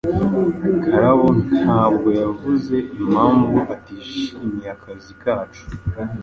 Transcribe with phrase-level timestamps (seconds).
[0.83, 1.29] Karabo
[1.61, 5.63] ntabwo yavuze impamvu atishimiye akazi kacu.